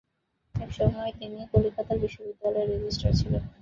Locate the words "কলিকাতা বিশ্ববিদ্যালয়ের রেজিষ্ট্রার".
1.51-3.17